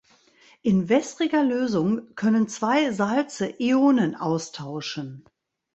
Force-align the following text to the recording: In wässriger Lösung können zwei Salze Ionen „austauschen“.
In 0.63 0.89
wässriger 0.89 1.43
Lösung 1.43 2.15
können 2.15 2.47
zwei 2.47 2.91
Salze 2.91 3.47
Ionen 3.59 4.15
„austauschen“. 4.15 5.25